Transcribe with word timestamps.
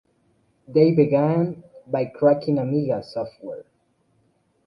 They 0.67 0.93
began 0.95 1.63
by 1.85 2.05
cracking 2.05 2.57
Amiga 2.57 3.03
software. 3.03 3.65